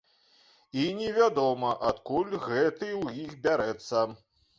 [0.83, 4.01] І невядома, адкуль гэты ў іх бярэцца.